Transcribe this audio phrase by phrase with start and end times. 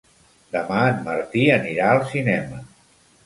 [0.53, 2.63] Demà en Martí anirà al cinema.